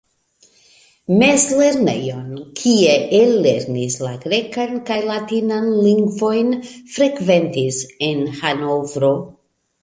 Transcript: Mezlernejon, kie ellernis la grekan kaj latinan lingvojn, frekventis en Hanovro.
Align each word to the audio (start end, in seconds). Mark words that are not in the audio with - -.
Mezlernejon, 1.17 2.31
kie 2.61 2.95
ellernis 3.17 3.97
la 4.05 4.13
grekan 4.23 4.73
kaj 4.89 4.97
latinan 5.11 5.69
lingvojn, 5.89 6.51
frekventis 6.97 7.79
en 8.11 8.27
Hanovro. 8.41 9.15